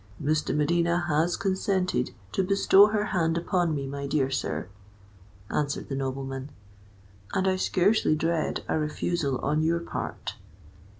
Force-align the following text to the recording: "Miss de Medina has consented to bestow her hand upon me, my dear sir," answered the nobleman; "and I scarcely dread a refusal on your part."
"Miss 0.19 0.41
de 0.41 0.51
Medina 0.51 1.01
has 1.09 1.37
consented 1.37 2.09
to 2.31 2.41
bestow 2.43 2.87
her 2.87 3.05
hand 3.13 3.37
upon 3.37 3.75
me, 3.75 3.85
my 3.85 4.07
dear 4.07 4.31
sir," 4.31 4.67
answered 5.51 5.89
the 5.89 5.95
nobleman; 5.95 6.49
"and 7.35 7.47
I 7.47 7.55
scarcely 7.55 8.15
dread 8.15 8.63
a 8.67 8.79
refusal 8.79 9.37
on 9.43 9.61
your 9.61 9.79
part." 9.79 10.37